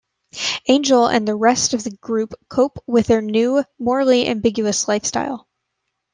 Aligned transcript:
Angel 0.67 1.05
and 1.05 1.27
the 1.27 1.35
rest 1.35 1.75
of 1.75 1.83
the 1.83 1.91
group 1.91 2.33
cope 2.49 2.79
with 2.87 3.05
their 3.05 3.21
new, 3.21 3.63
morally 3.77 4.25
ambiguous 4.27 4.87
lifestyle. 4.87 5.47